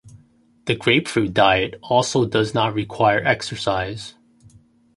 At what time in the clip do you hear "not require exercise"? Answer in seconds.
2.55-4.15